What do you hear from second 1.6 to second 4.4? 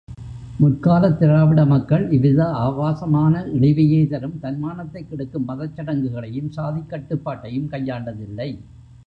மக்கள் இவ்வித ஆபாசமான, இழிவையே தரும்,